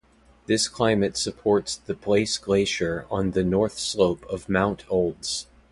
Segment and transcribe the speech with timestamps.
[0.47, 5.45] This climate supports the Place Glacier on the north slope of Mount Olds.